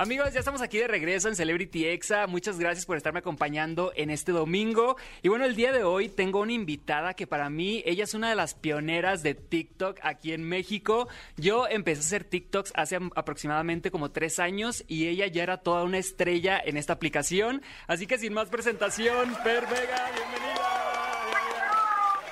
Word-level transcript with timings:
Amigos, 0.00 0.32
ya 0.32 0.38
estamos 0.38 0.62
aquí 0.62 0.78
de 0.78 0.88
regreso 0.88 1.28
en 1.28 1.36
Celebrity 1.36 1.84
Exa. 1.84 2.26
Muchas 2.26 2.58
gracias 2.58 2.86
por 2.86 2.96
estarme 2.96 3.18
acompañando 3.18 3.92
en 3.94 4.08
este 4.08 4.32
domingo. 4.32 4.96
Y 5.20 5.28
bueno, 5.28 5.44
el 5.44 5.54
día 5.54 5.72
de 5.72 5.84
hoy 5.84 6.08
tengo 6.08 6.40
una 6.40 6.54
invitada 6.54 7.12
que 7.12 7.26
para 7.26 7.50
mí, 7.50 7.82
ella 7.84 8.04
es 8.04 8.14
una 8.14 8.30
de 8.30 8.34
las 8.34 8.54
pioneras 8.54 9.22
de 9.22 9.34
TikTok 9.34 9.98
aquí 10.02 10.32
en 10.32 10.42
México. 10.42 11.08
Yo 11.36 11.68
empecé 11.68 12.00
a 12.00 12.04
hacer 12.06 12.24
TikToks 12.24 12.72
hace 12.76 12.98
aproximadamente 13.14 13.90
como 13.90 14.10
tres 14.10 14.38
años 14.38 14.84
y 14.88 15.06
ella 15.06 15.26
ya 15.26 15.42
era 15.42 15.58
toda 15.58 15.84
una 15.84 15.98
estrella 15.98 16.58
en 16.64 16.78
esta 16.78 16.94
aplicación. 16.94 17.60
Así 17.86 18.06
que 18.06 18.16
sin 18.16 18.32
más 18.32 18.48
presentación, 18.48 19.36
Per 19.44 19.66
Vega, 19.66 20.10
bienvenida. 20.14 20.60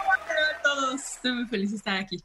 Hola 0.06 0.58
a 0.58 0.62
todos, 0.62 1.02
estoy 1.02 1.32
muy 1.32 1.46
feliz 1.48 1.72
de 1.72 1.76
estar 1.76 1.98
aquí. 1.98 2.16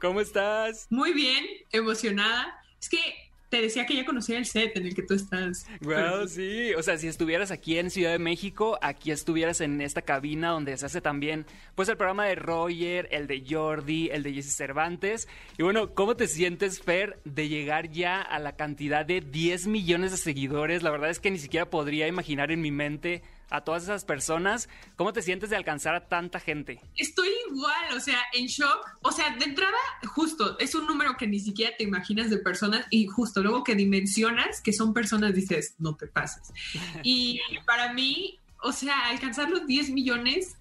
¿Cómo 0.00 0.20
estás? 0.20 0.86
Muy 0.88 1.12
bien, 1.14 1.44
emocionada. 1.72 2.62
Es 2.80 2.88
que 2.88 3.27
te 3.48 3.62
decía 3.62 3.86
que 3.86 3.96
ya 3.96 4.04
conocía 4.04 4.38
el 4.38 4.44
set 4.44 4.76
en 4.76 4.86
el 4.86 4.94
que 4.94 5.02
tú 5.02 5.14
estás. 5.14 5.66
Wow, 5.80 6.28
sí. 6.28 6.74
O 6.74 6.82
sea, 6.82 6.98
si 6.98 7.08
estuvieras 7.08 7.50
aquí 7.50 7.78
en 7.78 7.90
Ciudad 7.90 8.12
de 8.12 8.18
México, 8.18 8.78
aquí 8.82 9.10
estuvieras 9.10 9.60
en 9.60 9.80
esta 9.80 10.02
cabina 10.02 10.50
donde 10.50 10.76
se 10.76 10.86
hace 10.86 11.00
también, 11.00 11.46
pues, 11.74 11.88
el 11.88 11.96
programa 11.96 12.26
de 12.26 12.34
Roger, 12.34 13.08
el 13.10 13.26
de 13.26 13.44
Jordi, 13.48 14.10
el 14.10 14.22
de 14.22 14.34
Jesse 14.34 14.54
Cervantes. 14.54 15.28
Y 15.56 15.62
bueno, 15.62 15.94
¿cómo 15.94 16.16
te 16.16 16.28
sientes, 16.28 16.80
Fer, 16.82 17.20
de 17.24 17.48
llegar 17.48 17.90
ya 17.90 18.20
a 18.20 18.38
la 18.38 18.56
cantidad 18.56 19.06
de 19.06 19.20
10 19.20 19.66
millones 19.66 20.10
de 20.10 20.18
seguidores? 20.18 20.82
La 20.82 20.90
verdad 20.90 21.10
es 21.10 21.20
que 21.20 21.30
ni 21.30 21.38
siquiera 21.38 21.70
podría 21.70 22.06
imaginar 22.06 22.50
en 22.50 22.60
mi 22.60 22.70
mente 22.70 23.22
a 23.50 23.62
todas 23.62 23.84
esas 23.84 24.04
personas. 24.04 24.68
¿Cómo 24.96 25.12
te 25.12 25.22
sientes 25.22 25.50
de 25.50 25.56
alcanzar 25.56 25.94
a 25.94 26.08
tanta 26.08 26.40
gente? 26.40 26.80
Estoy 26.96 27.28
igual, 27.50 27.96
o 27.96 28.00
sea, 28.00 28.18
en 28.32 28.46
shock. 28.46 28.86
O 29.02 29.12
sea, 29.12 29.36
de 29.36 29.44
entrada, 29.44 29.76
justo, 30.06 30.58
es 30.58 30.74
un 30.74 30.86
número 30.86 31.16
que 31.16 31.26
ni 31.26 31.40
siquiera 31.40 31.76
te 31.76 31.84
imaginas 31.84 32.30
de 32.30 32.38
personas 32.38 32.86
y 32.90 33.06
justo 33.06 33.42
luego 33.42 33.64
que 33.64 33.74
dimensionas 33.74 34.60
que 34.60 34.72
son 34.72 34.92
personas, 34.94 35.34
dices, 35.34 35.74
no 35.78 35.96
te 35.96 36.06
pases. 36.06 36.52
Y 37.02 37.40
para 37.66 37.92
mí, 37.92 38.38
o 38.62 38.72
sea, 38.72 39.08
alcanzar 39.08 39.50
los 39.50 39.66
10 39.66 39.90
millones 39.90 40.56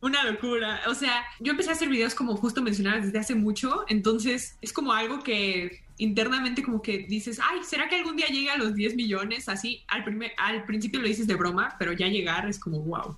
una 0.00 0.24
locura. 0.24 0.82
O 0.88 0.94
sea, 0.94 1.24
yo 1.40 1.52
empecé 1.52 1.70
a 1.70 1.72
hacer 1.72 1.88
videos 1.88 2.14
como 2.14 2.36
justo 2.36 2.62
mencionabas 2.62 3.04
desde 3.04 3.18
hace 3.18 3.34
mucho, 3.34 3.84
entonces 3.88 4.56
es 4.60 4.72
como 4.72 4.92
algo 4.92 5.20
que 5.20 5.82
internamente 5.98 6.62
como 6.62 6.82
que 6.82 6.98
dices, 6.98 7.40
ay, 7.42 7.60
¿será 7.64 7.88
que 7.88 7.96
algún 7.96 8.16
día 8.16 8.26
llega 8.26 8.54
a 8.54 8.56
los 8.56 8.74
10 8.74 8.96
millones? 8.96 9.48
Así, 9.48 9.84
al, 9.88 10.04
primer, 10.04 10.32
al 10.36 10.64
principio 10.64 11.00
lo 11.00 11.08
dices 11.08 11.26
de 11.26 11.34
broma, 11.34 11.76
pero 11.78 11.92
ya 11.92 12.08
llegar 12.08 12.48
es 12.48 12.58
como, 12.58 12.80
wow. 12.80 13.16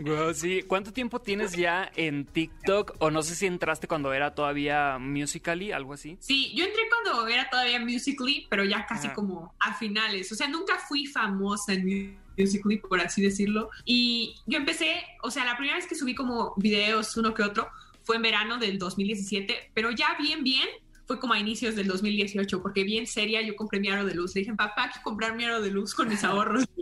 wow. 0.00 0.34
Sí, 0.40 0.62
¿cuánto 0.66 0.92
tiempo 0.92 1.20
tienes 1.20 1.52
ya 1.52 1.90
en 1.96 2.24
TikTok? 2.24 2.96
O 2.98 3.10
no 3.10 3.22
sé 3.22 3.34
si 3.34 3.46
entraste 3.46 3.88
cuando 3.88 4.12
era 4.12 4.34
todavía 4.34 4.98
Musically, 4.98 5.72
algo 5.72 5.94
así. 5.94 6.16
Sí, 6.20 6.52
yo 6.54 6.64
entré 6.64 6.82
cuando 6.88 7.26
era 7.28 7.48
todavía 7.48 7.80
Musically, 7.80 8.46
pero 8.48 8.64
ya 8.64 8.86
casi 8.86 9.08
como 9.08 9.54
a 9.58 9.74
finales. 9.74 10.30
O 10.32 10.34
sea, 10.34 10.48
nunca 10.48 10.78
fui 10.78 11.06
famosa 11.06 11.72
en 11.72 12.18
Musically, 12.36 12.78
por 12.78 13.00
así 13.00 13.22
decirlo. 13.22 13.70
Y 13.84 14.34
yo 14.46 14.58
empecé, 14.58 15.04
o 15.22 15.30
sea, 15.30 15.44
la 15.44 15.56
primera 15.56 15.76
vez 15.76 15.86
que 15.86 15.94
subí 15.94 16.14
como 16.14 16.54
videos, 16.56 17.16
uno 17.16 17.34
que 17.34 17.42
otro, 17.42 17.68
fue 18.02 18.16
en 18.16 18.22
verano 18.22 18.58
del 18.58 18.78
2017, 18.78 19.70
pero 19.74 19.90
ya 19.90 20.16
bien, 20.18 20.42
bien, 20.42 20.68
fue 21.10 21.18
como 21.18 21.34
a 21.34 21.40
inicios 21.40 21.74
del 21.74 21.88
2018, 21.88 22.62
porque 22.62 22.84
bien 22.84 23.04
seria 23.04 23.42
yo 23.42 23.56
compré 23.56 23.80
mi 23.80 23.88
aro 23.88 24.06
de 24.06 24.14
luz. 24.14 24.32
Le 24.36 24.42
dije, 24.42 24.54
papá, 24.54 24.84
hay 24.84 24.90
que 24.90 25.02
comprar 25.02 25.34
mi 25.34 25.44
aro 25.44 25.60
de 25.60 25.68
luz 25.68 25.92
con 25.92 26.08
mis 26.08 26.22
ahorros. 26.22 26.64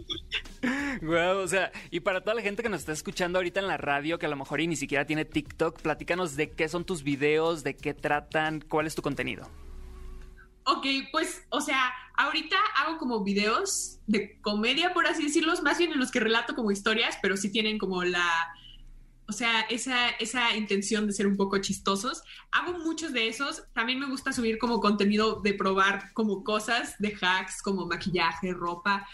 Wow, 1.01 1.39
o 1.39 1.49
sea, 1.49 1.71
y 1.91 2.01
para 2.01 2.21
toda 2.21 2.35
la 2.35 2.43
gente 2.43 2.63
que 2.63 2.69
nos 2.69 2.81
está 2.81 2.93
escuchando 2.93 3.39
ahorita 3.39 3.61
en 3.61 3.69
la 3.69 3.77
radio, 3.77 4.19
que 4.19 4.27
a 4.27 4.29
lo 4.29 4.37
mejor 4.37 4.59
ni 4.59 4.77
siquiera 4.77 5.07
tiene 5.07 5.25
TikTok, 5.25 5.81
platícanos 5.81 6.37
de 6.37 6.51
qué 6.51 6.69
son 6.69 6.85
tus 6.85 7.05
videos, 7.05 7.63
de 7.63 7.75
qué 7.75 7.95
tratan, 7.95 8.61
cuál 8.61 8.87
es 8.87 8.95
tu 8.95 9.01
contenido. 9.01 9.49
Ok, 10.65 10.85
pues, 11.13 11.47
o 11.51 11.61
sea, 11.61 11.91
ahorita 12.17 12.57
hago 12.77 12.99
como 12.99 13.23
videos 13.23 14.01
de 14.07 14.39
comedia, 14.43 14.93
por 14.93 15.07
así 15.07 15.23
decirlos, 15.23 15.63
más 15.63 15.79
bien 15.79 15.93
en 15.93 16.01
los 16.01 16.11
que 16.11 16.21
relato 16.21 16.55
como 16.55 16.73
historias, 16.73 17.17
pero 17.23 17.37
sí 17.37 17.51
tienen 17.51 17.79
como 17.79 18.03
la, 18.03 18.53
o 19.29 19.33
sea, 19.33 19.61
esa, 19.69 20.09
esa 20.19 20.57
intención 20.57 21.07
de 21.07 21.13
ser 21.13 21.27
un 21.27 21.37
poco 21.37 21.59
chistosos. 21.59 22.23
Hago 22.51 22.79
muchos 22.79 23.13
de 23.13 23.29
esos. 23.29 23.63
También 23.75 24.01
me 24.01 24.07
gusta 24.07 24.33
subir 24.33 24.57
como 24.57 24.81
contenido 24.81 25.41
de 25.43 25.53
probar 25.53 26.13
como 26.15 26.43
cosas, 26.43 26.97
de 26.99 27.15
hacks, 27.21 27.61
como 27.61 27.87
maquillaje, 27.87 28.55
ropa. 28.55 29.07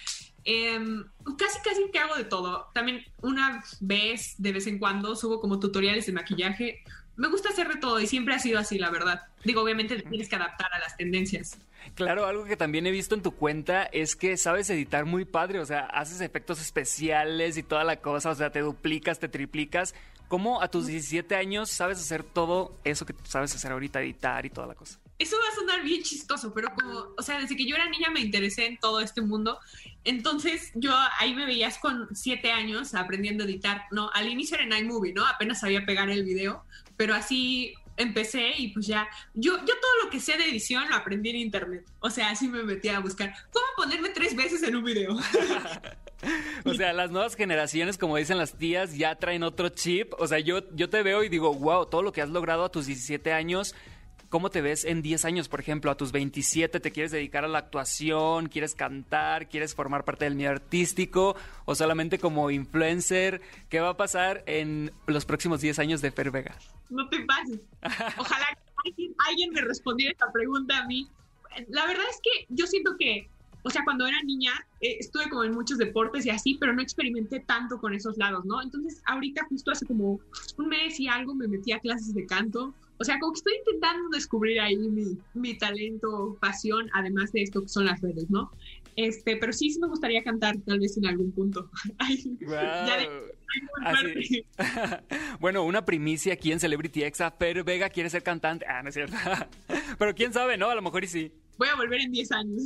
Em, 0.44 1.04
casi, 1.36 1.58
casi 1.64 1.90
que 1.90 1.98
hago 1.98 2.14
de 2.14 2.24
todo. 2.24 2.68
También 2.72 3.02
una 3.22 3.64
vez, 3.80 4.36
de 4.38 4.52
vez 4.52 4.68
en 4.68 4.78
cuando, 4.78 5.16
subo 5.16 5.40
como 5.40 5.58
tutoriales 5.58 6.06
de 6.06 6.12
maquillaje. 6.12 6.84
Me 7.16 7.28
gusta 7.28 7.50
hacer 7.50 7.68
de 7.68 7.76
todo 7.76 8.00
y 8.00 8.06
siempre 8.06 8.34
ha 8.34 8.38
sido 8.38 8.58
así, 8.58 8.78
la 8.78 8.90
verdad. 8.90 9.22
Digo, 9.44 9.62
obviamente 9.62 10.00
tienes 10.02 10.28
que 10.28 10.36
adaptar 10.36 10.72
a 10.72 10.78
las 10.78 10.96
tendencias. 10.96 11.58
Claro, 11.94 12.26
algo 12.26 12.44
que 12.44 12.56
también 12.56 12.86
he 12.86 12.90
visto 12.90 13.14
en 13.14 13.22
tu 13.22 13.32
cuenta 13.32 13.84
es 13.84 14.16
que 14.16 14.36
sabes 14.36 14.68
editar 14.70 15.04
muy 15.04 15.24
padre, 15.24 15.60
o 15.60 15.66
sea, 15.66 15.80
haces 15.80 16.20
efectos 16.20 16.60
especiales 16.60 17.56
y 17.56 17.62
toda 17.62 17.84
la 17.84 18.00
cosa, 18.00 18.30
o 18.30 18.34
sea, 18.34 18.50
te 18.50 18.60
duplicas, 18.60 19.18
te 19.18 19.28
triplicas. 19.28 19.94
¿Cómo 20.28 20.62
a 20.62 20.68
tus 20.68 20.86
17 20.86 21.36
años 21.36 21.70
sabes 21.70 21.98
hacer 21.98 22.24
todo 22.24 22.78
eso 22.82 23.04
que 23.06 23.14
sabes 23.24 23.54
hacer 23.54 23.70
ahorita, 23.72 24.00
editar 24.00 24.44
y 24.46 24.50
toda 24.50 24.66
la 24.66 24.74
cosa? 24.74 24.98
Eso 25.18 25.36
va 25.36 25.48
a 25.48 25.54
sonar 25.54 25.84
bien 25.84 26.02
chistoso, 26.02 26.52
pero 26.52 26.68
como, 26.74 27.14
o 27.16 27.22
sea, 27.22 27.38
desde 27.38 27.56
que 27.56 27.66
yo 27.66 27.76
era 27.76 27.88
niña 27.88 28.10
me 28.10 28.20
interesé 28.20 28.66
en 28.66 28.78
todo 28.78 29.00
este 29.00 29.20
mundo. 29.20 29.58
Entonces 30.04 30.72
yo 30.74 30.92
ahí 31.18 31.34
me 31.34 31.46
veías 31.46 31.78
con 31.78 32.08
7 32.14 32.50
años 32.50 32.94
aprendiendo 32.94 33.44
a 33.44 33.46
editar. 33.46 33.84
No, 33.90 34.10
al 34.12 34.28
inicio 34.28 34.56
era 34.56 34.64
en 34.64 34.84
iMovie, 34.84 35.12
¿no? 35.12 35.24
Apenas 35.26 35.60
sabía 35.60 35.86
pegar 35.86 36.10
el 36.10 36.24
video, 36.24 36.64
pero 36.96 37.14
así 37.14 37.74
empecé 37.96 38.52
y 38.58 38.68
pues 38.68 38.86
ya, 38.86 39.08
yo, 39.34 39.56
yo 39.58 39.74
todo 39.80 40.04
lo 40.04 40.10
que 40.10 40.20
sé 40.20 40.36
de 40.36 40.48
edición 40.48 40.88
lo 40.88 40.96
aprendí 40.96 41.30
en 41.30 41.36
internet. 41.36 41.84
O 42.00 42.10
sea, 42.10 42.30
así 42.30 42.48
me 42.48 42.62
metí 42.62 42.88
a 42.88 42.98
buscar 43.00 43.34
cómo 43.52 43.66
ponerme 43.76 44.10
tres 44.10 44.34
veces 44.34 44.62
en 44.62 44.76
un 44.76 44.84
video. 44.84 45.16
o 46.64 46.74
sea, 46.74 46.92
las 46.92 47.10
nuevas 47.10 47.36
generaciones, 47.36 47.98
como 47.98 48.16
dicen 48.16 48.38
las 48.38 48.58
tías, 48.58 48.96
ya 48.96 49.14
traen 49.16 49.42
otro 49.42 49.68
chip. 49.68 50.12
O 50.18 50.26
sea, 50.26 50.38
yo, 50.38 50.62
yo 50.74 50.90
te 50.90 51.02
veo 51.02 51.22
y 51.22 51.28
digo, 51.28 51.54
wow, 51.54 51.86
todo 51.86 52.02
lo 52.02 52.12
que 52.12 52.22
has 52.22 52.30
logrado 52.30 52.64
a 52.64 52.70
tus 52.70 52.86
17 52.86 53.32
años. 53.32 53.74
¿Cómo 54.34 54.50
te 54.50 54.62
ves 54.62 54.84
en 54.84 55.00
10 55.00 55.26
años, 55.26 55.48
por 55.48 55.60
ejemplo? 55.60 55.92
A 55.92 55.96
tus 55.96 56.10
27 56.10 56.80
te 56.80 56.90
quieres 56.90 57.12
dedicar 57.12 57.44
a 57.44 57.46
la 57.46 57.58
actuación, 57.60 58.48
quieres 58.48 58.74
cantar, 58.74 59.48
quieres 59.48 59.76
formar 59.76 60.04
parte 60.04 60.24
del 60.24 60.34
medio 60.34 60.50
artístico 60.50 61.36
o 61.66 61.76
solamente 61.76 62.18
como 62.18 62.50
influencer. 62.50 63.40
¿Qué 63.68 63.78
va 63.78 63.90
a 63.90 63.96
pasar 63.96 64.42
en 64.48 64.90
los 65.06 65.24
próximos 65.24 65.60
10 65.60 65.78
años 65.78 66.00
de 66.00 66.10
Fer 66.10 66.32
Vega? 66.32 66.58
No 66.90 67.08
te 67.10 67.24
pases. 67.24 67.60
Ojalá 68.18 68.46
que 68.96 69.08
alguien, 69.28 69.52
me 69.52 69.60
respondiera 69.60 70.10
esta 70.10 70.32
pregunta 70.32 70.78
a 70.78 70.86
mí. 70.88 71.08
La 71.68 71.86
verdad 71.86 72.04
es 72.10 72.18
que 72.20 72.46
yo 72.48 72.66
siento 72.66 72.96
que 72.98 73.30
o 73.62 73.70
sea, 73.70 73.82
cuando 73.84 74.04
era 74.04 74.20
niña 74.24 74.52
eh, 74.80 74.96
estuve 74.98 75.30
como 75.30 75.44
en 75.44 75.54
muchos 75.54 75.78
deportes 75.78 76.26
y 76.26 76.30
así, 76.30 76.58
pero 76.60 76.72
no 76.72 76.82
experimenté 76.82 77.38
tanto 77.38 77.78
con 77.78 77.94
esos 77.94 78.18
lados, 78.18 78.44
¿no? 78.44 78.60
Entonces, 78.60 79.00
ahorita 79.06 79.46
justo 79.48 79.70
hace 79.70 79.86
como 79.86 80.18
un 80.58 80.68
mes 80.68 80.98
y 80.98 81.06
algo 81.06 81.34
me 81.36 81.46
metí 81.46 81.70
a 81.70 81.78
clases 81.78 82.12
de 82.14 82.26
canto. 82.26 82.74
O 82.98 83.04
sea, 83.04 83.18
como 83.18 83.32
que 83.32 83.38
estoy 83.38 83.54
intentando 83.58 84.08
descubrir 84.10 84.60
ahí 84.60 84.76
mi, 84.76 85.18
mi 85.34 85.58
talento, 85.58 86.36
pasión, 86.40 86.88
además 86.92 87.32
de 87.32 87.42
esto 87.42 87.62
que 87.62 87.68
son 87.68 87.86
las 87.86 88.00
redes, 88.00 88.30
¿no? 88.30 88.50
Este, 88.96 89.36
pero 89.36 89.52
sí, 89.52 89.70
sí 89.70 89.80
me 89.80 89.88
gustaría 89.88 90.22
cantar 90.22 90.56
tal 90.58 90.78
vez 90.78 90.96
en 90.96 91.06
algún 91.06 91.32
punto. 91.32 91.68
bueno, 95.40 95.64
una 95.64 95.84
primicia 95.84 96.34
aquí 96.34 96.52
en 96.52 96.60
Celebrity 96.60 97.02
Exa. 97.02 97.32
Fer 97.32 97.64
Vega 97.64 97.88
quiere 97.88 98.08
ser 98.10 98.22
cantante. 98.22 98.64
Ah, 98.68 98.82
no 98.82 98.90
es 98.90 98.94
cierto. 98.94 99.16
pero 99.98 100.14
quién 100.14 100.32
sabe, 100.32 100.56
¿no? 100.56 100.70
A 100.70 100.74
lo 100.74 100.82
mejor 100.82 101.02
y 101.02 101.08
sí 101.08 101.32
voy 101.56 101.68
a 101.68 101.76
volver 101.76 102.00
en 102.00 102.12
10 102.12 102.32
años. 102.32 102.62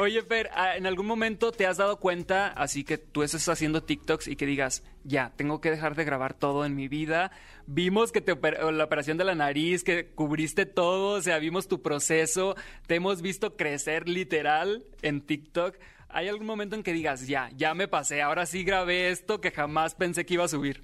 Oye, 0.00 0.22
Fer, 0.22 0.50
ah, 0.52 0.76
¿en 0.76 0.86
algún 0.86 1.06
momento 1.06 1.52
te 1.52 1.66
has 1.66 1.76
dado 1.76 1.98
cuenta, 2.00 2.48
así 2.48 2.84
que 2.84 2.98
tú 2.98 3.22
estás 3.22 3.48
haciendo 3.48 3.82
TikToks 3.82 4.28
y 4.28 4.36
que 4.36 4.46
digas, 4.46 4.82
ya, 5.04 5.32
tengo 5.36 5.60
que 5.60 5.70
dejar 5.70 5.94
de 5.94 6.04
grabar 6.04 6.34
todo 6.34 6.64
en 6.64 6.74
mi 6.74 6.88
vida? 6.88 7.30
Vimos 7.66 8.10
que 8.12 8.20
te 8.20 8.34
la 8.34 8.84
operación 8.84 9.16
de 9.16 9.24
la 9.24 9.34
nariz, 9.34 9.84
que 9.84 10.10
cubriste 10.10 10.66
todo, 10.66 11.18
o 11.18 11.22
sea, 11.22 11.38
vimos 11.38 11.68
tu 11.68 11.82
proceso, 11.82 12.56
te 12.86 12.96
hemos 12.96 13.22
visto 13.22 13.56
crecer 13.56 14.08
literal 14.08 14.84
en 15.02 15.20
TikTok. 15.20 15.76
¿Hay 16.08 16.28
algún 16.28 16.46
momento 16.46 16.74
en 16.74 16.82
que 16.82 16.92
digas, 16.92 17.26
ya, 17.26 17.50
ya 17.54 17.74
me 17.74 17.86
pasé, 17.86 18.22
ahora 18.22 18.46
sí 18.46 18.64
grabé 18.64 19.10
esto 19.10 19.40
que 19.40 19.50
jamás 19.50 19.94
pensé 19.94 20.24
que 20.24 20.34
iba 20.34 20.44
a 20.44 20.48
subir? 20.48 20.82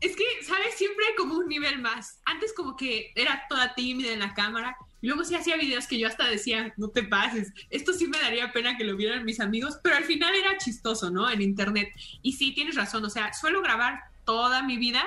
Es 0.00 0.16
que, 0.16 0.24
¿sabes? 0.42 0.74
Siempre 0.76 1.04
hay 1.06 1.14
como 1.14 1.36
un 1.36 1.46
nivel 1.46 1.78
más. 1.78 2.20
Antes 2.24 2.54
como 2.54 2.74
que 2.74 3.12
era 3.14 3.44
toda 3.48 3.74
tímida 3.74 4.12
en 4.12 4.20
la 4.20 4.32
cámara. 4.32 4.76
Y 5.02 5.06
luego 5.06 5.24
sí 5.24 5.34
hacía 5.34 5.56
videos 5.56 5.86
que 5.86 5.98
yo 5.98 6.06
hasta 6.06 6.28
decía, 6.28 6.74
no 6.76 6.88
te 6.88 7.02
pases. 7.02 7.52
Esto 7.70 7.92
sí 7.92 8.06
me 8.06 8.18
daría 8.18 8.52
pena 8.52 8.76
que 8.76 8.84
lo 8.84 8.96
vieran 8.96 9.24
mis 9.24 9.40
amigos. 9.40 9.78
Pero 9.82 9.96
al 9.96 10.04
final 10.04 10.34
era 10.34 10.58
chistoso, 10.58 11.10
¿no? 11.10 11.30
En 11.30 11.40
internet. 11.40 11.88
Y 12.22 12.32
sí, 12.32 12.52
tienes 12.52 12.74
razón. 12.74 13.04
O 13.04 13.10
sea, 13.10 13.32
suelo 13.32 13.62
grabar 13.62 14.00
toda 14.24 14.62
mi 14.62 14.76
vida. 14.76 15.02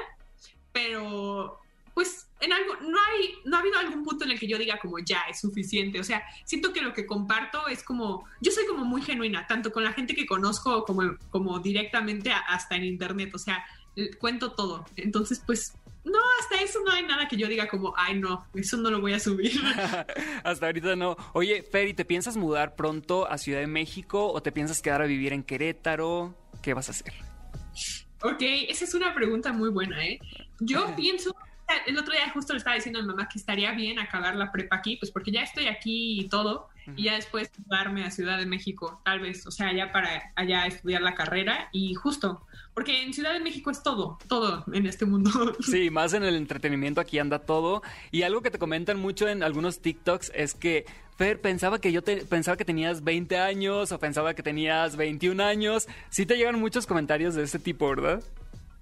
Pero, 0.71 1.59
pues, 1.93 2.27
en 2.39 2.51
algo, 2.51 2.75
no 2.81 2.97
hay, 2.97 3.35
no 3.45 3.57
ha 3.57 3.59
habido 3.59 3.77
algún 3.77 4.03
punto 4.03 4.25
en 4.25 4.31
el 4.31 4.39
que 4.39 4.47
yo 4.47 4.57
diga 4.57 4.79
como 4.79 4.97
ya 4.99 5.21
es 5.29 5.39
suficiente. 5.39 5.99
O 5.99 6.03
sea, 6.03 6.23
siento 6.45 6.73
que 6.73 6.81
lo 6.81 6.93
que 6.93 7.05
comparto 7.05 7.67
es 7.67 7.83
como, 7.83 8.27
yo 8.41 8.51
soy 8.51 8.65
como 8.65 8.85
muy 8.85 9.01
genuina, 9.01 9.45
tanto 9.47 9.71
con 9.71 9.83
la 9.83 9.93
gente 9.93 10.15
que 10.15 10.25
conozco 10.25 10.83
como, 10.85 11.17
como 11.29 11.59
directamente 11.59 12.31
hasta 12.31 12.75
en 12.75 12.85
internet. 12.85 13.33
O 13.35 13.37
sea, 13.39 13.63
cuento 14.19 14.53
todo. 14.53 14.85
Entonces, 14.95 15.41
pues 15.45 15.73
no, 16.03 16.19
hasta 16.39 16.61
eso 16.61 16.79
no 16.85 16.91
hay 16.91 17.03
nada 17.03 17.27
que 17.27 17.37
yo 17.37 17.47
diga 17.47 17.67
como, 17.67 17.93
ay, 17.95 18.19
no, 18.19 18.45
eso 18.53 18.77
no 18.77 18.89
lo 18.89 18.99
voy 18.99 19.13
a 19.13 19.19
subir. 19.19 19.53
hasta 20.43 20.65
ahorita 20.65 20.95
no. 20.95 21.15
Oye, 21.33 21.63
Ferry, 21.63 21.93
¿te 21.93 22.03
piensas 22.03 22.35
mudar 22.35 22.75
pronto 22.75 23.29
a 23.29 23.37
Ciudad 23.37 23.59
de 23.59 23.67
México 23.67 24.31
o 24.31 24.41
te 24.41 24.51
piensas 24.51 24.81
quedar 24.81 25.01
a 25.01 25.05
vivir 25.05 25.31
en 25.31 25.43
Querétaro? 25.43 26.35
¿Qué 26.61 26.73
vas 26.73 26.89
a 26.89 26.91
hacer? 26.91 27.13
Ok, 28.21 28.41
esa 28.41 28.85
es 28.85 28.93
una 28.93 29.13
pregunta 29.13 29.53
muy 29.53 29.69
buena, 29.69 30.05
¿eh? 30.05 30.19
Yo 30.59 30.93
pienso, 30.95 31.35
el 31.87 31.97
otro 31.97 32.13
día 32.13 32.29
justo 32.33 32.53
le 32.53 32.57
estaba 32.57 32.75
diciendo 32.75 32.99
a 32.99 33.01
mi 33.01 33.07
mamá 33.07 33.29
que 33.29 33.39
estaría 33.39 33.71
bien 33.71 33.97
acabar 33.99 34.35
la 34.35 34.51
prepa 34.51 34.77
aquí, 34.77 34.97
pues 34.97 35.11
porque 35.11 35.31
ya 35.31 35.41
estoy 35.41 35.67
aquí 35.67 36.19
y 36.19 36.27
todo, 36.27 36.69
y 36.95 37.03
ya 37.03 37.15
después 37.15 37.51
mudarme 37.65 38.03
a 38.03 38.11
Ciudad 38.11 38.37
de 38.37 38.45
México, 38.45 39.01
tal 39.05 39.19
vez, 39.19 39.45
o 39.47 39.51
sea, 39.51 39.73
ya 39.73 39.91
para 39.91 40.31
allá 40.35 40.65
estudiar 40.65 41.01
la 41.01 41.15
carrera 41.15 41.69
y 41.71 41.93
justo, 41.93 42.45
porque 42.73 43.03
en 43.03 43.13
Ciudad 43.13 43.33
de 43.33 43.39
México 43.39 43.71
es 43.71 43.83
todo, 43.83 44.17
todo 44.27 44.63
en 44.73 44.85
este 44.85 45.05
mundo. 45.05 45.29
Sí, 45.61 45.89
más 45.89 46.13
en 46.13 46.23
el 46.23 46.35
entretenimiento 46.35 47.01
aquí 47.01 47.19
anda 47.19 47.39
todo. 47.39 47.81
Y 48.11 48.23
algo 48.23 48.41
que 48.41 48.51
te 48.51 48.59
comentan 48.59 48.99
mucho 48.99 49.27
en 49.27 49.43
algunos 49.43 49.79
TikToks 49.79 50.31
es 50.35 50.53
que 50.53 50.85
Fer, 51.17 51.39
pensaba 51.39 51.79
que 51.79 51.91
yo 51.91 52.01
te, 52.01 52.25
pensaba 52.25 52.57
que 52.57 52.65
tenías 52.65 53.03
20 53.03 53.37
años 53.37 53.91
o 53.91 53.99
pensaba 53.99 54.33
que 54.33 54.41
tenías 54.41 54.95
21 54.95 55.43
años. 55.43 55.87
Sí 56.09 56.25
te 56.25 56.37
llegan 56.37 56.59
muchos 56.59 56.87
comentarios 56.87 57.35
de 57.35 57.43
ese 57.43 57.59
tipo, 57.59 57.87
¿verdad? 57.89 58.23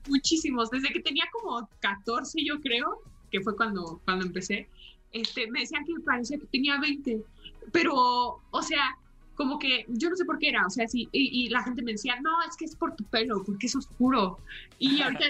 Muchísimos, 0.08 0.70
desde 0.70 0.90
que 0.90 1.02
tenía 1.02 1.26
como 1.32 1.70
14 1.80 2.40
yo 2.44 2.60
creo, 2.62 3.02
que 3.30 3.42
fue 3.42 3.56
cuando, 3.56 4.02
cuando 4.06 4.26
empecé, 4.26 4.70
este, 5.12 5.50
me 5.52 5.62
decían 5.62 5.86
que 5.86 5.94
parecía 6.06 6.38
que 6.38 6.46
tenía 6.48 6.80
20, 6.80 7.24
pero, 7.72 8.42
o 8.50 8.62
sea, 8.62 8.98
como 9.42 9.58
que 9.58 9.86
yo 9.88 10.08
no 10.08 10.16
sé 10.16 10.24
por 10.24 10.38
qué 10.38 10.50
era, 10.50 10.68
o 10.68 10.70
sea, 10.70 10.88
sí, 10.88 11.10
y, 11.12 11.50
la 11.50 11.64
gente 11.64 11.82
me 11.82 11.94
decía, 11.94 12.16
no, 12.22 12.30
es 12.48 12.56
que 12.56 12.66
es 12.66 12.76
por 12.76 12.96
tu 12.96 13.04
pelo, 13.06 13.44
porque 13.44 13.66
es 13.66 13.76
oscuro. 13.76 14.38
Y 14.78 15.02
ahorita, 15.02 15.26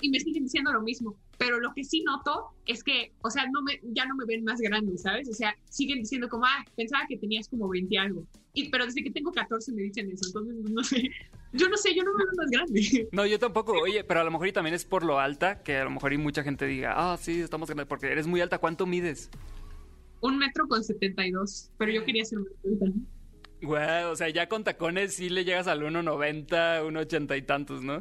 y 0.00 0.08
me 0.08 0.18
siguen 0.20 0.44
diciendo 0.44 0.72
lo 0.72 0.80
mismo. 0.80 1.14
Pero 1.36 1.60
lo 1.60 1.74
que 1.74 1.84
sí 1.84 2.02
noto 2.02 2.54
es 2.64 2.82
que, 2.82 3.12
o 3.20 3.28
sea, 3.28 3.44
no 3.52 3.60
me, 3.60 3.78
ya 3.92 4.06
no 4.06 4.16
me 4.16 4.24
ven 4.24 4.42
más 4.42 4.58
grande, 4.58 4.96
¿sabes? 4.96 5.28
O 5.28 5.34
sea, 5.34 5.54
siguen 5.68 5.98
diciendo 5.98 6.30
como, 6.30 6.46
ah, 6.46 6.64
pensaba 6.76 7.04
que 7.06 7.18
tenías 7.18 7.46
como 7.46 7.68
20 7.68 7.98
algo. 7.98 8.26
Y, 8.54 8.70
pero 8.70 8.86
desde 8.86 9.04
que 9.04 9.10
tengo 9.10 9.30
14 9.30 9.70
me 9.72 9.82
dicen 9.82 10.10
eso, 10.10 10.28
entonces 10.28 10.70
no 10.70 10.82
sé. 10.82 11.10
Yo 11.52 11.68
no 11.68 11.76
sé, 11.76 11.94
yo 11.94 12.04
no 12.04 12.14
me 12.14 12.24
veo 12.24 12.32
más 12.38 12.50
grande. 12.50 13.08
No, 13.12 13.26
yo 13.26 13.38
tampoco. 13.38 13.72
Oye, 13.72 14.02
pero 14.02 14.20
a 14.20 14.24
lo 14.24 14.30
mejor 14.30 14.48
y 14.48 14.52
también 14.52 14.72
es 14.72 14.86
por 14.86 15.04
lo 15.04 15.20
alta, 15.20 15.62
que 15.62 15.76
a 15.76 15.84
lo 15.84 15.90
mejor 15.90 16.14
y 16.14 16.16
mucha 16.16 16.42
gente 16.42 16.64
diga, 16.64 16.94
ah, 16.96 17.18
sí, 17.18 17.38
estamos 17.38 17.68
grande, 17.68 17.84
porque 17.84 18.06
eres 18.06 18.26
muy 18.26 18.40
alta. 18.40 18.56
¿Cuánto 18.56 18.86
mides? 18.86 19.28
Un 20.22 20.38
metro 20.38 20.66
con 20.66 20.82
72, 20.82 21.70
pero 21.76 21.92
yo 21.92 22.02
quería 22.02 22.24
ser 22.24 22.38
un 22.38 22.48
metro. 22.64 22.94
Güey, 23.66 24.04
o 24.04 24.14
sea, 24.14 24.28
ya 24.28 24.48
con 24.48 24.62
tacones 24.62 25.16
sí 25.16 25.28
le 25.28 25.44
llegas 25.44 25.66
al 25.66 25.82
1.90, 25.82 26.84
1.80 26.84 27.36
y 27.36 27.42
tantos, 27.42 27.82
¿no? 27.82 27.98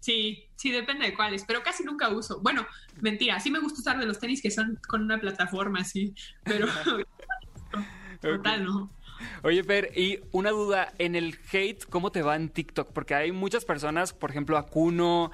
Sí, 0.00 0.48
sí, 0.56 0.72
depende 0.72 1.06
de 1.06 1.14
cuáles, 1.14 1.44
pero 1.44 1.62
casi 1.62 1.84
nunca 1.84 2.08
uso. 2.08 2.40
Bueno, 2.40 2.66
mentira, 3.00 3.38
sí 3.38 3.50
me 3.50 3.60
gusta 3.60 3.80
usar 3.80 3.98
de 3.98 4.06
los 4.06 4.18
tenis 4.18 4.40
que 4.40 4.50
son 4.50 4.78
con 4.88 5.02
una 5.02 5.20
plataforma 5.20 5.84
sí, 5.84 6.14
pero 6.42 6.66
total 8.20 8.64
no. 8.64 8.90
Oye, 9.42 9.62
Fer, 9.64 9.92
y 9.96 10.20
una 10.32 10.50
duda, 10.50 10.92
en 10.98 11.14
el 11.14 11.38
hate, 11.52 11.84
¿cómo 11.86 12.12
te 12.12 12.22
va 12.22 12.36
en 12.36 12.48
TikTok? 12.48 12.92
Porque 12.92 13.14
hay 13.14 13.32
muchas 13.32 13.64
personas, 13.64 14.12
por 14.12 14.30
ejemplo, 14.30 14.56
a 14.56 14.66
Kuno, 14.66 15.30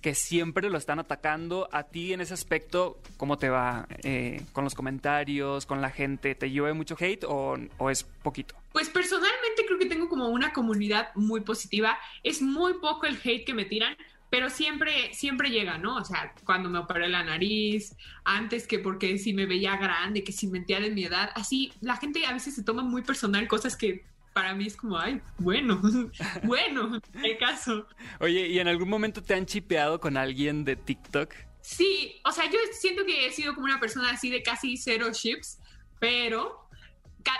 que 0.00 0.14
siempre 0.14 0.70
lo 0.70 0.78
están 0.78 0.98
atacando. 0.98 1.68
A 1.72 1.84
ti 1.84 2.12
en 2.12 2.20
ese 2.20 2.34
aspecto, 2.34 3.00
¿cómo 3.16 3.38
te 3.38 3.48
va 3.48 3.86
eh, 4.02 4.42
con 4.52 4.64
los 4.64 4.74
comentarios, 4.74 5.66
con 5.66 5.80
la 5.80 5.90
gente? 5.90 6.34
¿Te 6.34 6.50
llueve 6.50 6.74
mucho 6.74 6.96
hate 6.98 7.24
o, 7.24 7.56
o 7.78 7.90
es 7.90 8.04
poquito? 8.04 8.54
Pues 8.72 8.88
personalmente 8.90 9.64
creo 9.66 9.78
que 9.78 9.86
tengo 9.86 10.08
como 10.08 10.28
una 10.28 10.52
comunidad 10.52 11.08
muy 11.14 11.40
positiva. 11.40 11.98
Es 12.22 12.42
muy 12.42 12.74
poco 12.74 13.06
el 13.06 13.18
hate 13.22 13.44
que 13.44 13.54
me 13.54 13.64
tiran, 13.64 13.96
pero 14.30 14.50
siempre, 14.50 15.12
siempre 15.14 15.50
llega, 15.50 15.78
¿no? 15.78 15.96
O 15.96 16.04
sea, 16.04 16.34
cuando 16.44 16.68
me 16.68 16.78
operé 16.78 17.08
la 17.08 17.24
nariz, 17.24 17.96
antes 18.24 18.66
que 18.66 18.78
porque 18.78 19.18
si 19.18 19.32
me 19.32 19.46
veía 19.46 19.76
grande, 19.76 20.22
que 20.22 20.32
si 20.32 20.48
mentía 20.48 20.80
de 20.80 20.90
mi 20.90 21.04
edad, 21.04 21.30
así, 21.34 21.72
la 21.80 21.96
gente 21.96 22.26
a 22.26 22.32
veces 22.32 22.54
se 22.54 22.62
toma 22.62 22.82
muy 22.82 23.02
personal 23.02 23.48
cosas 23.48 23.76
que 23.76 24.04
para 24.34 24.54
mí 24.54 24.66
es 24.66 24.76
como, 24.76 24.98
ay, 24.98 25.20
bueno, 25.38 25.80
bueno, 26.44 27.00
el 27.24 27.38
caso. 27.38 27.86
Oye, 28.20 28.46
¿y 28.48 28.58
en 28.58 28.68
algún 28.68 28.88
momento 28.88 29.22
te 29.22 29.34
han 29.34 29.46
chipeado 29.46 29.98
con 29.98 30.16
alguien 30.16 30.64
de 30.64 30.76
TikTok? 30.76 31.34
Sí, 31.60 32.20
o 32.24 32.32
sea, 32.32 32.50
yo 32.50 32.58
siento 32.72 33.04
que 33.04 33.26
he 33.26 33.32
sido 33.32 33.54
como 33.54 33.64
una 33.64 33.80
persona 33.80 34.10
así 34.10 34.30
de 34.30 34.42
casi 34.42 34.76
cero 34.76 35.08
chips, 35.12 35.58
pero 35.98 36.67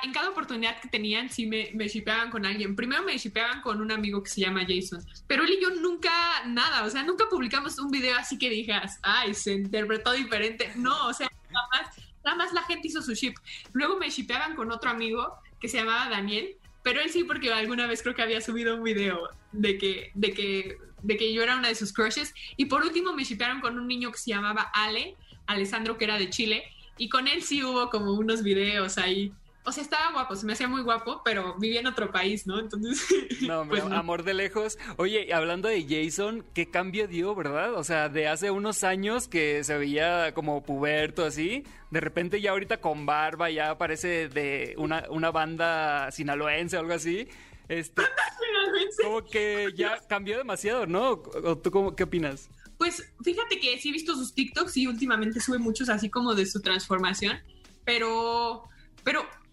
en 0.03 0.13
cada 0.13 0.31
oportunidad 0.31 0.81
que 0.81 0.89
tenían, 0.89 1.31
sí 1.31 1.47
me, 1.47 1.71
me 1.75 1.89
shipeaban 1.89 2.31
con 2.31 2.47
alguien. 2.47 2.77
Primero 2.77 3.03
me 3.03 3.17
shipeaban 3.17 3.61
con 3.61 3.81
un 3.81 3.91
amigo 3.91 4.23
que 4.23 4.31
se 4.31 4.41
llama 4.41 4.67
Jason, 4.67 5.05
pero 5.27 5.45
él 5.45 5.51
y 5.51 5.63
yo 5.63 5.71
nunca, 5.71 6.11
nada, 6.47 6.85
o 6.85 6.91
sea, 6.91 7.03
nunca 7.03 7.27
publicamos 7.31 7.79
un 7.79 7.91
video 7.91 8.17
así 8.17 8.39
que 8.39 8.51
dijeras, 8.51 8.99
ay, 9.03 9.35
se 9.35 9.55
interpretó 9.55 10.13
diferente. 10.13 10.73
No, 10.77 11.07
o 11.07 11.13
sea, 11.13 11.29
nada 11.51 11.69
más, 11.73 11.97
nada 12.25 12.37
más 12.37 12.53
la 12.53 12.63
gente 12.63 12.89
hizo 12.89 13.03
su 13.03 13.15
ship. 13.15 13.35
Luego 13.73 13.99
me 13.99 14.11
shipeaban 14.11 14.55
con 14.57 14.71
otro 14.71 14.91
amigo 14.91 15.35
que 15.61 15.69
se 15.69 15.79
llamaba 15.79 16.09
Daniel, 16.09 16.57
pero 16.83 17.01
él 17.01 17.11
sí 17.11 17.25
porque 17.25 17.53
alguna 17.53 17.87
vez 17.87 18.03
creo 18.03 18.15
que 18.15 18.23
había 18.23 18.41
subido 18.41 18.77
un 18.77 18.83
video 18.83 19.29
de 19.53 19.79
que, 19.79 20.11
de 20.15 20.33
que, 20.33 20.79
de 21.03 21.17
que 21.17 21.33
yo 21.33 21.43
era 21.43 21.57
una 21.57 21.69
de 21.69 21.75
sus 21.75 21.93
crushes. 21.93 22.35
Y 22.57 22.67
por 22.67 22.83
último 22.83 23.15
me 23.15 23.25
shipearon 23.25 23.61
con 23.61 23.79
un 23.79 23.87
niño 23.87 24.13
que 24.13 24.19
se 24.19 24.31
llamaba 24.31 24.71
Ale, 24.75 25.17
Alessandro, 25.47 25.99
que 25.99 26.05
era 26.05 26.19
de 26.19 26.31
Chile, 26.31 26.65
y 26.99 27.09
con 27.09 27.29
él 27.29 27.43
sí 27.43 27.63
hubo 27.63 27.91
como 27.91 28.13
unos 28.15 28.43
videos 28.43 28.99
ahí 28.99 29.33
o 29.65 29.73
sea, 29.73 29.83
estaba 29.83 30.13
guapo, 30.13 30.35
se 30.35 30.47
me 30.47 30.55
hacía 30.55 30.67
muy 30.67 30.83
guapo, 30.83 31.21
pero 31.25 31.57
vivía 31.59 31.81
en 31.81 31.87
otro 31.87 32.11
país, 32.11 32.47
¿no? 32.47 32.59
Entonces. 32.59 33.07
No, 33.43 33.67
pues, 33.67 33.83
amor 33.83 34.25
de 34.25 34.35
lejos. 34.35 34.79
Oye, 34.97 35.33
hablando 35.33 35.69
de 35.69 35.87
Jason, 35.89 36.45
¿qué 36.55 36.71
cambio 36.71 37.07
dio, 37.07 37.35
verdad? 37.35 37.75
O 37.75 37.85
sea, 37.85 38.09
de 38.09 38.29
hace 38.29 38.51
unos 38.51 38.85
años 38.85 39.29
que 39.29 39.65
se 39.65 39.79
veía 39.79 40.35
como 40.35 40.63
puberto 40.63 41.25
así, 41.25 41.65
de 41.91 42.01
repente 42.01 42.41
ya 42.41 42.51
ahorita 42.51 42.81
con 42.81 43.07
barba 43.07 43.51
ya 43.51 43.79
parece 43.79 44.29
de 44.29 44.75
una, 44.77 45.05
una 45.11 45.31
banda 45.31 46.11
sinaloense 46.11 46.77
o 46.77 46.81
algo 46.81 46.95
así. 46.95 47.29
Este, 47.69 48.03
como 49.03 49.25
que 49.25 49.73
ya 49.77 50.01
cambió 50.09 50.39
demasiado, 50.39 50.87
¿no? 50.87 51.23
¿O 51.45 51.59
tú 51.59 51.71
cómo, 51.71 51.95
qué 51.95 52.05
opinas? 52.05 52.49
Pues 52.79 53.13
fíjate 53.23 53.59
que 53.59 53.79
sí 53.79 53.91
he 53.91 53.93
visto 53.93 54.15
sus 54.15 54.35
TikToks 54.35 54.77
y 54.77 54.87
últimamente 54.87 55.41
sube 55.41 55.59
muchos 55.59 55.89
así 55.89 56.09
como 56.09 56.35
de 56.35 56.47
su 56.47 56.61
transformación, 56.61 57.39
pero, 57.85 58.65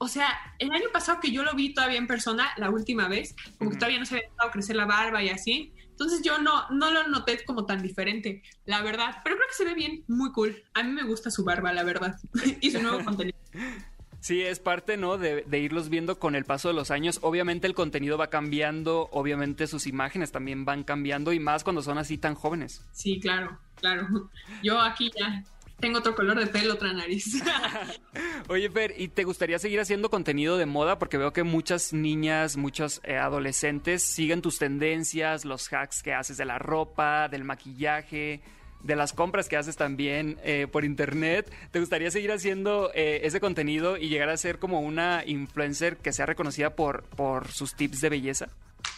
o 0.05 0.07
sea, 0.07 0.37
el 0.59 0.71
año 0.71 0.85
pasado 0.93 1.19
que 1.19 1.31
yo 1.31 1.43
lo 1.43 1.55
vi 1.55 1.73
todavía 1.73 1.97
en 1.97 2.05
persona, 2.05 2.51
la 2.57 2.69
última 2.69 3.07
vez, 3.07 3.35
como 3.57 3.71
que 3.71 3.77
todavía 3.77 3.97
no 3.97 4.05
se 4.05 4.17
había 4.17 4.29
dejado 4.29 4.51
crecer 4.51 4.75
la 4.75 4.85
barba 4.85 5.23
y 5.23 5.29
así. 5.29 5.73
Entonces 5.89 6.21
yo 6.21 6.37
no, 6.37 6.69
no 6.69 6.91
lo 6.91 7.07
noté 7.07 7.43
como 7.43 7.65
tan 7.65 7.81
diferente, 7.81 8.43
la 8.65 8.83
verdad. 8.83 9.17
Pero 9.23 9.35
creo 9.35 9.47
que 9.47 9.55
se 9.55 9.65
ve 9.65 9.73
bien, 9.73 10.03
muy 10.07 10.31
cool. 10.31 10.63
A 10.75 10.83
mí 10.83 10.91
me 10.91 11.01
gusta 11.03 11.31
su 11.31 11.43
barba, 11.43 11.73
la 11.73 11.83
verdad. 11.83 12.19
y 12.61 12.69
su 12.69 12.83
nuevo 12.83 13.03
contenido. 13.03 13.35
Sí, 14.19 14.43
es 14.43 14.59
parte, 14.59 14.95
¿no? 14.95 15.17
De, 15.17 15.41
de, 15.41 15.59
irlos 15.59 15.89
viendo 15.89 16.19
con 16.19 16.35
el 16.35 16.45
paso 16.45 16.67
de 16.67 16.75
los 16.75 16.91
años. 16.91 17.17
Obviamente 17.23 17.65
el 17.65 17.73
contenido 17.73 18.15
va 18.15 18.29
cambiando, 18.29 19.09
obviamente 19.11 19.65
sus 19.65 19.87
imágenes 19.87 20.31
también 20.31 20.65
van 20.65 20.83
cambiando 20.83 21.33
y 21.33 21.39
más 21.39 21.63
cuando 21.63 21.81
son 21.81 21.97
así 21.97 22.19
tan 22.19 22.35
jóvenes. 22.35 22.85
Sí, 22.91 23.19
claro, 23.19 23.57
claro. 23.75 24.29
Yo 24.61 24.79
aquí 24.79 25.11
ya 25.17 25.43
tengo 25.79 25.99
otro 25.99 26.15
color 26.15 26.39
de 26.39 26.47
pelo, 26.47 26.75
otra 26.75 26.93
nariz. 26.93 27.41
Oye, 28.47 28.69
Fer, 28.69 28.93
¿y 28.97 29.09
te 29.09 29.23
gustaría 29.23 29.59
seguir 29.59 29.79
haciendo 29.79 30.09
contenido 30.09 30.57
de 30.57 30.65
moda? 30.65 30.99
Porque 30.99 31.17
veo 31.17 31.33
que 31.33 31.43
muchas 31.43 31.93
niñas, 31.93 32.57
muchos 32.57 33.01
eh, 33.03 33.17
adolescentes 33.17 34.03
siguen 34.03 34.41
tus 34.41 34.57
tendencias, 34.57 35.45
los 35.45 35.71
hacks 35.71 36.01
que 36.03 36.13
haces 36.13 36.37
de 36.37 36.45
la 36.45 36.59
ropa, 36.59 37.27
del 37.27 37.43
maquillaje, 37.43 38.41
de 38.81 38.95
las 38.95 39.13
compras 39.13 39.49
que 39.49 39.57
haces 39.57 39.75
también 39.75 40.39
eh, 40.43 40.67
por 40.71 40.85
internet. 40.85 41.51
¿Te 41.71 41.79
gustaría 41.79 42.11
seguir 42.11 42.31
haciendo 42.31 42.91
eh, 42.93 43.21
ese 43.23 43.39
contenido 43.39 43.97
y 43.97 44.09
llegar 44.09 44.29
a 44.29 44.37
ser 44.37 44.59
como 44.59 44.81
una 44.81 45.23
influencer 45.25 45.97
que 45.97 46.13
sea 46.13 46.25
reconocida 46.25 46.75
por, 46.75 47.03
por 47.03 47.51
sus 47.51 47.75
tips 47.75 48.01
de 48.01 48.09
belleza? 48.09 48.49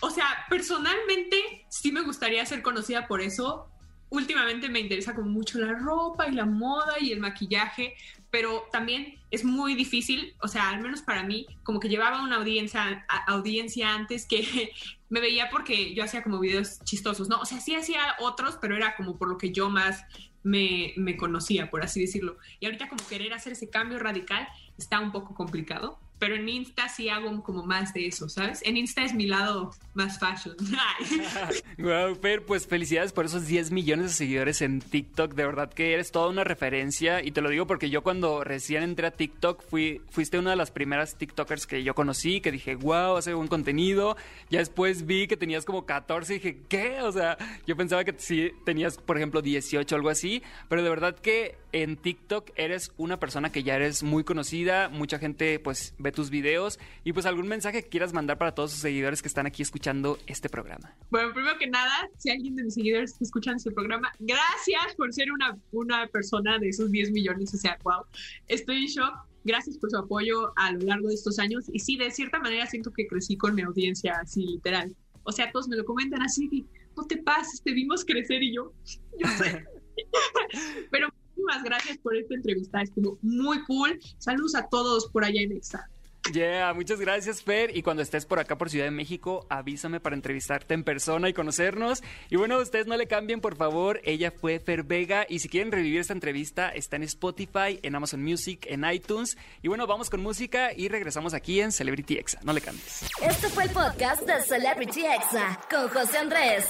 O 0.01 0.09
sea, 0.09 0.25
personalmente 0.49 1.65
sí 1.69 1.91
me 1.91 2.01
gustaría 2.01 2.45
ser 2.45 2.61
conocida 2.61 3.07
por 3.07 3.21
eso, 3.21 3.69
últimamente 4.09 4.69
me 4.69 4.79
interesa 4.79 5.13
como 5.13 5.29
mucho 5.29 5.59
la 5.59 5.73
ropa 5.73 6.27
y 6.27 6.31
la 6.31 6.45
moda 6.45 6.95
y 6.99 7.11
el 7.11 7.19
maquillaje, 7.19 7.95
pero 8.29 8.67
también 8.71 9.15
es 9.31 9.43
muy 9.43 9.75
difícil, 9.75 10.35
o 10.41 10.47
sea, 10.47 10.69
al 10.69 10.81
menos 10.81 11.01
para 11.01 11.23
mí, 11.23 11.47
como 11.63 11.79
que 11.79 11.89
llevaba 11.89 12.21
una 12.21 12.37
audiencia, 12.37 13.05
audiencia 13.27 13.93
antes 13.93 14.25
que 14.25 14.71
me 15.09 15.19
veía 15.19 15.49
porque 15.49 15.93
yo 15.93 16.03
hacía 16.03 16.23
como 16.23 16.39
videos 16.39 16.79
chistosos, 16.83 17.29
¿no? 17.29 17.39
O 17.39 17.45
sea, 17.45 17.59
sí 17.59 17.75
hacía 17.75 18.15
otros, 18.19 18.57
pero 18.61 18.75
era 18.75 18.95
como 18.95 19.17
por 19.17 19.29
lo 19.29 19.37
que 19.37 19.51
yo 19.51 19.69
más 19.69 20.03
me, 20.43 20.93
me 20.97 21.17
conocía, 21.17 21.69
por 21.69 21.83
así 21.83 22.01
decirlo. 22.01 22.37
Y 22.59 22.65
ahorita 22.65 22.89
como 22.89 23.05
querer 23.07 23.33
hacer 23.33 23.53
ese 23.53 23.69
cambio 23.69 23.99
radical 23.99 24.47
está 24.77 24.99
un 24.99 25.11
poco 25.11 25.33
complicado, 25.33 25.99
pero 26.19 26.35
en 26.35 26.49
Insta 26.49 26.89
sí 26.89 27.09
hago 27.09 27.43
como 27.43 27.63
más 27.63 27.93
de 27.93 28.07
eso, 28.07 28.27
¿sabes? 28.27 28.61
En 28.63 28.75
Insta 28.75 29.03
es 29.03 29.13
mi 29.13 29.27
lado 29.27 29.71
más 29.93 30.19
fashion. 30.19 30.55
wow, 31.77 32.15
Fer, 32.21 32.43
pues 32.43 32.65
felicidades 32.65 33.13
por 33.13 33.25
esos 33.25 33.45
10 33.45 33.71
millones 33.71 34.07
de 34.07 34.13
seguidores 34.13 34.61
en 34.61 34.81
TikTok. 34.81 35.35
De 35.35 35.45
verdad 35.45 35.71
que 35.71 35.93
eres 35.93 36.11
toda 36.11 36.29
una 36.29 36.43
referencia 36.43 37.23
y 37.23 37.31
te 37.31 37.41
lo 37.41 37.49
digo 37.49 37.67
porque 37.67 37.89
yo 37.89 38.01
cuando 38.01 38.16
recién 38.43 38.83
entré 38.83 39.07
a 39.07 39.11
TikTok 39.11 39.63
fui, 39.63 40.01
fuiste 40.09 40.37
una 40.39 40.51
de 40.51 40.55
las 40.55 40.71
primeras 40.71 41.17
TikTokers 41.17 41.67
que 41.67 41.83
yo 41.83 41.95
conocí, 41.95 42.41
que 42.41 42.51
dije, 42.51 42.75
wow, 42.75 43.17
hace 43.17 43.33
buen 43.33 43.47
contenido. 43.47 44.17
Ya 44.49 44.59
después 44.59 45.05
vi 45.05 45.27
que 45.27 45.37
tenías 45.37 45.65
como 45.65 45.85
14 45.85 46.33
y 46.33 46.39
dije, 46.39 46.61
¿qué? 46.67 47.01
O 47.01 47.11
sea, 47.11 47.37
yo 47.65 47.77
pensaba 47.77 48.03
que 48.03 48.15
sí 48.17 48.51
tenías, 48.65 48.97
por 48.97 49.17
ejemplo, 49.17 49.41
18 49.41 49.93
o 49.93 49.97
algo 49.97 50.09
así, 50.09 50.41
pero 50.69 50.83
de 50.83 50.89
verdad 50.89 51.15
que 51.15 51.57
en 51.71 51.97
TikTok 51.97 52.51
eres 52.55 52.91
una 52.97 53.19
persona 53.19 53.51
que 53.51 53.63
ya 53.63 53.75
eres 53.75 54.01
muy 54.03 54.23
conocida, 54.23 54.89
mucha 54.89 55.19
gente 55.19 55.59
pues 55.59 55.93
tus 56.11 56.29
videos 56.29 56.79
y 57.03 57.13
pues 57.13 57.25
algún 57.25 57.47
mensaje 57.47 57.83
que 57.83 57.89
quieras 57.89 58.13
mandar 58.13 58.37
para 58.37 58.53
todos 58.55 58.71
sus 58.71 58.79
seguidores 58.79 59.21
que 59.21 59.27
están 59.27 59.45
aquí 59.45 59.61
escuchando 59.61 60.17
este 60.25 60.49
programa. 60.49 60.95
Bueno, 61.11 61.33
primero 61.33 61.57
que 61.59 61.67
nada, 61.67 62.09
si 62.17 62.31
alguien 62.31 62.55
de 62.55 62.63
mis 62.63 62.73
seguidores 62.73 63.11
está 63.11 63.23
escuchando 63.23 63.57
este 63.57 63.71
programa, 63.71 64.11
gracias 64.19 64.95
por 64.95 65.13
ser 65.13 65.31
una, 65.31 65.57
una 65.71 66.07
persona 66.07 66.57
de 66.57 66.69
esos 66.69 66.91
10 66.91 67.11
millones, 67.11 67.53
o 67.53 67.57
sea, 67.57 67.77
wow, 67.83 68.05
estoy 68.47 68.77
en 68.77 68.87
shock. 68.87 69.13
Gracias 69.43 69.77
por 69.77 69.89
su 69.89 69.97
apoyo 69.97 70.51
a 70.57 70.73
lo 70.73 70.79
largo 70.79 71.07
de 71.07 71.13
estos 71.13 71.39
años 71.39 71.65
y 71.71 71.79
sí, 71.79 71.95
de 71.97 72.11
cierta 72.11 72.39
manera 72.39 72.65
siento 72.65 72.91
que 72.91 73.07
crecí 73.07 73.37
con 73.37 73.55
mi 73.55 73.61
audiencia 73.61 74.19
así 74.21 74.45
literal. 74.45 74.93
O 75.23 75.31
sea, 75.31 75.51
todos 75.51 75.69
me 75.69 75.77
lo 75.77 75.85
comentan 75.85 76.21
así, 76.21 76.65
no 76.97 77.05
te 77.05 77.17
pases, 77.17 77.61
te 77.61 77.71
vimos 77.71 78.03
crecer 78.03 78.43
y 78.43 78.55
yo, 78.55 78.73
yo 79.19 79.27
sé. 79.37 79.63
Pero 80.91 81.07
muchísimas 81.13 81.63
gracias 81.63 81.97
por 81.99 82.15
esta 82.15 82.35
entrevista, 82.35 82.81
estuvo 82.81 83.17
muy 83.21 83.63
cool. 83.63 83.97
Saludos 84.17 84.55
a 84.55 84.67
todos 84.67 85.07
por 85.11 85.23
allá 85.23 85.41
en 85.41 85.53
Exa. 85.53 85.89
Yeah, 86.33 86.73
muchas 86.73 86.99
gracias, 86.99 87.41
Fer. 87.41 87.75
Y 87.75 87.81
cuando 87.81 88.03
estés 88.03 88.25
por 88.25 88.39
acá 88.39 88.57
por 88.57 88.69
Ciudad 88.69 88.85
de 88.85 88.91
México, 88.91 89.45
avísame 89.49 89.99
para 89.99 90.15
entrevistarte 90.15 90.73
en 90.73 90.83
persona 90.83 91.29
y 91.29 91.33
conocernos. 91.33 92.03
Y 92.29 92.35
bueno, 92.35 92.57
ustedes 92.59 92.87
no 92.87 92.97
le 92.97 93.07
cambien, 93.07 93.41
por 93.41 93.55
favor. 93.55 94.01
Ella 94.03 94.31
fue 94.31 94.59
Fer 94.59 94.83
Vega. 94.83 95.25
Y 95.27 95.39
si 95.39 95.49
quieren 95.49 95.71
revivir 95.71 95.99
esta 95.99 96.13
entrevista, 96.13 96.69
está 96.69 96.97
en 96.97 97.03
Spotify, 97.03 97.79
en 97.81 97.95
Amazon 97.95 98.23
Music, 98.23 98.65
en 98.67 98.83
iTunes. 98.85 99.37
Y 99.61 99.67
bueno, 99.67 99.87
vamos 99.87 100.09
con 100.09 100.21
música 100.21 100.71
y 100.75 100.89
regresamos 100.89 101.33
aquí 101.33 101.61
en 101.61 101.71
Celebrity 101.71 102.17
Exa. 102.17 102.39
No 102.43 102.53
le 102.53 102.61
cambies. 102.61 103.05
Este 103.21 103.49
fue 103.49 103.63
el 103.65 103.69
podcast 103.69 104.23
de 104.23 104.41
Celebrity 104.41 105.05
Exa 105.05 105.59
con 105.69 105.87
José 105.89 106.17
Andrés. 106.17 106.65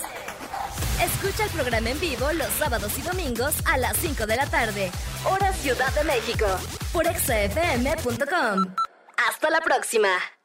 Escucha 1.04 1.44
el 1.44 1.50
programa 1.52 1.90
en 1.92 2.00
vivo 2.00 2.32
los 2.34 2.50
sábados 2.54 2.98
y 2.98 3.02
domingos 3.02 3.54
a 3.66 3.78
las 3.78 3.98
5 3.98 4.26
de 4.26 4.36
la 4.36 4.50
tarde, 4.50 4.92
hora 5.26 5.54
Ciudad 5.54 5.94
de 5.94 6.04
México, 6.04 6.46
por 6.92 7.06
exafm.com. 7.06 8.87
Hasta 9.18 9.50
la 9.50 9.62
próxima. 9.62 10.37